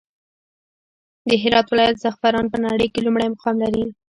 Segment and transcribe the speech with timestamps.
[1.29, 3.85] د هرات ولايت زعفران په نړى کې لومړى مقام لري.